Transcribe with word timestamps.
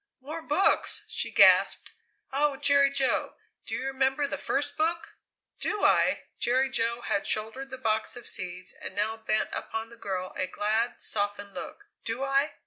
"More 0.19 0.41
books!" 0.41 1.05
she 1.09 1.29
gasped. 1.31 1.91
"Oh, 2.33 2.55
Jerry 2.57 2.89
Jo, 2.89 3.35
do 3.67 3.75
you 3.75 3.85
remember 3.85 4.25
the 4.25 4.35
first 4.39 4.75
book?" 4.75 5.13
"Do 5.59 5.83
I?" 5.83 6.23
Jerry 6.39 6.71
Jo 6.71 7.01
had 7.01 7.27
shouldered 7.27 7.69
the 7.69 7.77
box 7.77 8.15
of 8.15 8.25
seeds 8.25 8.73
and 8.73 8.95
now 8.95 9.15
bent 9.15 9.49
upon 9.53 9.89
the 9.89 9.95
girl 9.97 10.33
a 10.35 10.47
glad, 10.47 10.99
softened 11.01 11.53
look. 11.53 11.85
"Do 12.03 12.23
I? 12.23 12.53